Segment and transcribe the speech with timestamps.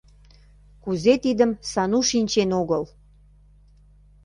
[0.83, 2.83] Кузе тидым Сану шинчен огыл?